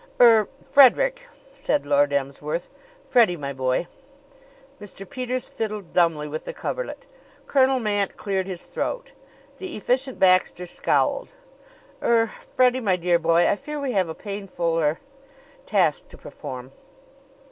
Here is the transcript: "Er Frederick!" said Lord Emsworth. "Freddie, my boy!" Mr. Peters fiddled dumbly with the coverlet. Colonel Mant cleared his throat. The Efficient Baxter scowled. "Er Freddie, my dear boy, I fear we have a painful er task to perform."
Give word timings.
"Er 0.19 0.47
Frederick!" 0.65 1.27
said 1.53 1.85
Lord 1.85 2.11
Emsworth. 2.11 2.69
"Freddie, 3.05 3.37
my 3.37 3.53
boy!" 3.53 3.85
Mr. 4.81 5.07
Peters 5.07 5.47
fiddled 5.47 5.93
dumbly 5.93 6.27
with 6.27 6.45
the 6.45 6.53
coverlet. 6.53 7.05
Colonel 7.45 7.77
Mant 7.79 8.17
cleared 8.17 8.47
his 8.47 8.65
throat. 8.65 9.11
The 9.59 9.75
Efficient 9.75 10.17
Baxter 10.17 10.65
scowled. 10.65 11.29
"Er 12.01 12.31
Freddie, 12.39 12.79
my 12.79 12.95
dear 12.95 13.19
boy, 13.19 13.47
I 13.47 13.55
fear 13.55 13.79
we 13.79 13.91
have 13.91 14.09
a 14.09 14.15
painful 14.15 14.79
er 14.79 14.99
task 15.67 16.07
to 16.07 16.17
perform." 16.17 16.71